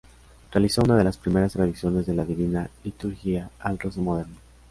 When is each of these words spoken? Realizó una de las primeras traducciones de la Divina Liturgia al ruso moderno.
Realizó 0.51 0.81
una 0.81 0.97
de 0.97 1.03
las 1.03 1.17
primeras 1.17 1.53
traducciones 1.53 2.07
de 2.07 2.15
la 2.15 2.25
Divina 2.25 2.71
Liturgia 2.83 3.51
al 3.59 3.77
ruso 3.77 4.01
moderno. 4.01 4.35